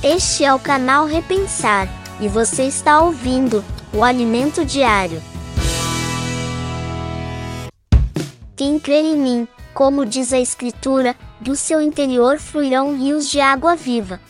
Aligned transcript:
Este 0.00 0.44
é 0.44 0.54
o 0.54 0.60
canal 0.60 1.06
Repensar 1.06 1.88
e 2.20 2.28
você 2.28 2.62
está 2.62 3.00
ouvindo 3.00 3.64
o 3.92 4.04
Alimento 4.04 4.64
Diário. 4.64 5.20
Quem 8.54 8.78
crer 8.78 9.04
em 9.04 9.16
mim, 9.16 9.48
como 9.74 10.06
diz 10.06 10.32
a 10.32 10.38
Escritura, 10.38 11.16
do 11.40 11.56
seu 11.56 11.82
interior 11.82 12.38
fluirão 12.38 12.96
rios 12.96 13.28
de 13.28 13.40
água 13.40 13.74
viva. 13.74 14.20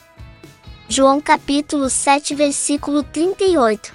João 0.89 1.21
capítulo 1.21 1.91
7, 1.91 2.35
versículo 2.35 3.03
38. 3.03 3.93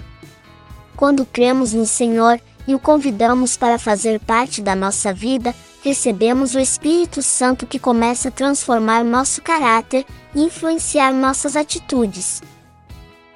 Quando 0.94 1.26
cremos 1.26 1.72
no 1.72 1.86
Senhor 1.86 2.40
e 2.68 2.74
o 2.76 2.78
convidamos 2.78 3.56
para 3.56 3.80
fazer 3.80 4.20
parte 4.20 4.62
da 4.62 4.76
nossa 4.76 5.12
vida, 5.12 5.52
recebemos 5.84 6.54
o 6.54 6.58
Espírito 6.58 7.20
Santo 7.20 7.66
que 7.66 7.78
começa 7.78 8.28
a 8.28 8.32
transformar 8.32 9.04
nosso 9.04 9.42
caráter 9.42 10.06
e 10.34 10.42
influenciar 10.42 11.12
nossas 11.12 11.56
atitudes. 11.56 12.42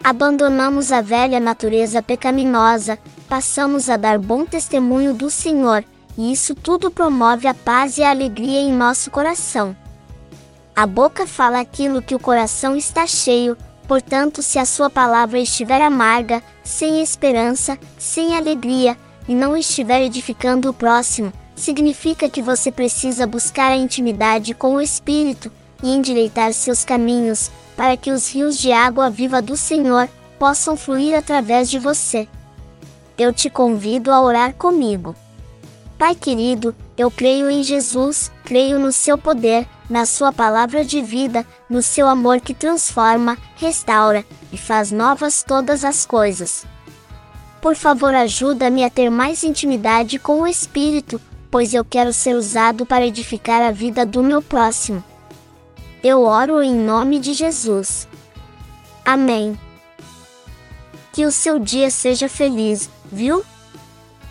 Abandonamos 0.03 0.91
a 0.91 1.03
velha 1.03 1.39
natureza 1.39 2.03
pecaminosa, 2.03 2.99
passamos 3.29 3.91
a 3.91 3.99
dar 3.99 4.19
bom 4.19 4.47
testemunho 4.47 5.13
do 5.13 5.29
Senhor, 5.29 5.85
e 6.17 6.33
isso 6.33 6.55
tudo 6.55 6.91
promove 6.91 7.47
a 7.47 7.53
paz 7.53 7.99
e 7.99 8.03
a 8.03 8.09
alegria 8.09 8.61
em 8.61 8.73
nosso 8.73 9.11
coração. 9.11 9.77
A 10.75 10.87
boca 10.87 11.27
fala 11.27 11.61
aquilo 11.61 12.01
que 12.01 12.15
o 12.15 12.19
coração 12.19 12.75
está 12.75 13.07
cheio, 13.07 13.59
portanto, 13.87 14.41
se 14.41 14.59
a 14.59 14.65
sua 14.65 14.89
palavra 14.89 15.39
estiver 15.39 15.83
amarga, 15.83 16.43
sem 16.65 17.03
esperança, 17.03 17.79
sem 17.99 18.35
alegria, 18.35 18.97
e 19.29 19.35
não 19.35 19.55
estiver 19.55 20.01
edificando 20.01 20.71
o 20.71 20.73
próximo, 20.73 21.31
significa 21.59 22.29
que 22.29 22.43
você 22.43 22.71
precisa 22.71 23.27
buscar 23.27 23.71
a 23.73 23.77
intimidade 23.77 24.55
com 24.55 24.75
o 24.75 24.81
Espírito 24.81 25.51
e 25.83 25.95
endireitar 25.95 26.53
seus 26.53 26.85
caminhos, 26.85 27.51
para 27.77 27.97
que 27.97 28.11
os 28.11 28.33
rios 28.33 28.59
de 28.59 28.73
água 28.73 29.09
viva 29.09 29.41
do 29.41 29.57
Senhor 29.57 30.09
possam 30.39 30.77
fluir 30.77 31.17
através 31.17 31.71
de 31.71 31.79
você. 31.79 32.29
Eu 33.17 33.33
te 33.33 33.51
convido 33.51 34.13
a 34.13 34.21
orar 34.21 34.55
comigo. 34.55 35.15
Pai 35.99 36.15
querido, 36.15 36.75
eu 36.97 37.11
creio 37.11 37.51
em 37.51 37.63
Jesus, 37.63 38.31
creio 38.45 38.79
no 38.79 38.93
seu 38.93 39.19
poder, 39.19 39.67
na 39.91 40.07
sua 40.07 40.33
palavra 40.33 40.85
de 40.85 41.03
vida, 41.03 41.45
no 41.69 41.83
seu 41.83 42.07
amor 42.07 42.41
que 42.41 42.55
transforma, 42.55 43.37
restaura 43.57 44.25
e 44.53 44.57
faz 44.57 44.93
novas 44.93 45.43
todas 45.43 45.85
as 45.85 46.07
coisas. 46.07 46.65
Por 47.61 47.75
favor, 47.75 48.15
ajuda-me 48.15 48.85
a 48.85 48.91
ter 48.91 49.11
mais 49.11 49.43
intimidade 49.43 50.19
com 50.19 50.43
o 50.43 50.47
Espírito, 50.47 51.21
pois 51.51 51.75
eu 51.75 51.85
quero 51.85 52.13
ser 52.13 52.35
usado 52.35 52.85
para 52.87 53.07
edificar 53.07 53.63
a 53.63 53.71
vida 53.71 54.05
do 54.05 54.23
meu 54.23 54.41
próximo. 54.43 55.03
Eu 56.03 56.23
oro 56.23 56.63
em 56.63 56.75
nome 56.75 57.19
de 57.19 57.33
Jesus. 57.33 58.07
Amém. 59.05 59.59
Que 61.13 61.25
o 61.25 61.33
seu 61.33 61.59
dia 61.59 61.91
seja 61.91 62.29
feliz, 62.29 62.89
viu? 63.11 63.45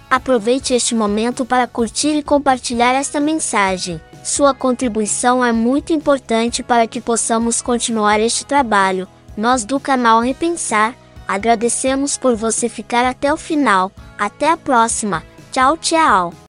Aproveite 0.09 0.73
este 0.73 0.95
momento 0.95 1.45
para 1.45 1.67
curtir 1.67 2.15
e 2.15 2.23
compartilhar 2.23 2.93
esta 2.93 3.19
mensagem. 3.19 3.99
Sua 4.23 4.53
contribuição 4.53 5.43
é 5.43 5.51
muito 5.51 5.91
importante 5.91 6.63
para 6.63 6.87
que 6.87 7.01
possamos 7.01 7.61
continuar 7.61 8.19
este 8.19 8.45
trabalho. 8.45 9.07
Nós 9.35 9.65
do 9.65 9.79
canal 9.79 10.21
Repensar 10.21 10.95
agradecemos 11.27 12.17
por 12.17 12.35
você 12.35 12.69
ficar 12.69 13.05
até 13.05 13.33
o 13.33 13.37
final. 13.37 13.91
Até 14.17 14.49
a 14.49 14.57
próxima. 14.57 15.23
Tchau, 15.51 15.77
tchau. 15.77 16.46